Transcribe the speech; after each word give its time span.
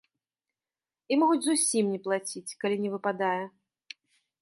І 1.13 1.19
могуць 1.25 1.43
зусім 1.49 1.93
не 1.97 2.01
плаціць, 2.09 2.47
калі 2.65 2.83
не 2.87 2.97
выпадае. 2.97 3.39